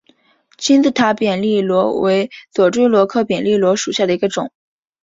[0.57, 4.51] 金字塔扁粒螺为左锥螺科扁粒螺属下的一个种。